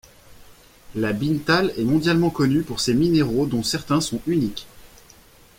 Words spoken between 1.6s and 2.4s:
est mondialement